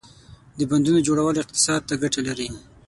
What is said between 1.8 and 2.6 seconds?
ته ګټه لري.